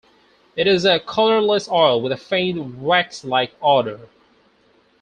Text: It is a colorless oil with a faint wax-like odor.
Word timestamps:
It 0.55 0.65
is 0.65 0.83
a 0.83 0.99
colorless 0.99 1.69
oil 1.69 2.01
with 2.01 2.11
a 2.11 2.17
faint 2.17 2.79
wax-like 2.79 3.53
odor. 3.61 4.09